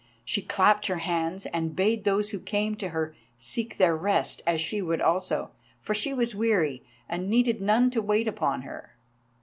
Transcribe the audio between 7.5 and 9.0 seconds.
none to wait upon her.